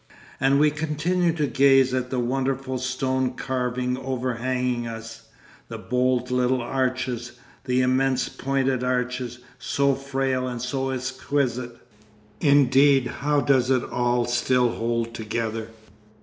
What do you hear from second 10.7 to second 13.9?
exquisite. Indeed how does it